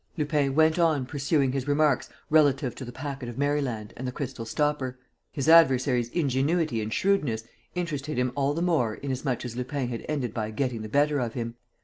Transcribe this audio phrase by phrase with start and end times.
[0.17, 4.45] Lupin went on pursuing his remarks relative to the packet of Maryland and the crystal
[4.45, 4.97] stopper.
[5.31, 7.43] His adversary's ingenuity and shrewdness
[7.75, 11.35] interested him all the more inasmuch as Lupin had ended by getting the better of
[11.35, 11.53] him.